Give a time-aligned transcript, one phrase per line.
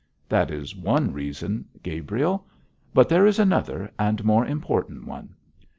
[0.27, 2.43] 'That is one reason, Gabriel;
[2.91, 5.35] but there is another and more important one.'